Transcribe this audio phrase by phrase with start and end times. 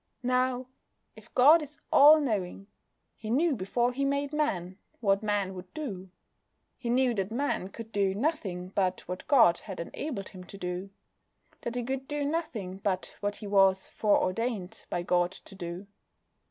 [0.23, 0.65] Now,
[1.15, 2.65] if God is all knowing,
[3.15, 6.09] He knew before He made Man what Man would do.
[6.79, 10.89] He knew that Man could do nothing but what God had enabled him to do.
[11.61, 15.85] That he could do nothing but what he was foreordained by God to do.